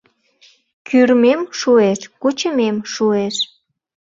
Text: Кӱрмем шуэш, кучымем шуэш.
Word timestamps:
Кӱрмем 0.87 1.41
шуэш, 1.59 1.99
кучымем 2.21 2.77
шуэш. 2.93 3.35